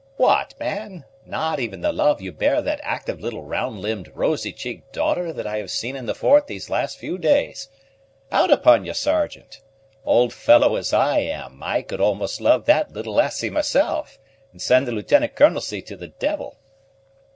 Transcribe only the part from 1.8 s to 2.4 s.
the love you